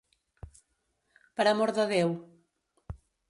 Per 1.41 1.45
amor 1.53 1.73
de 1.81 1.87
Déu. 1.93 2.17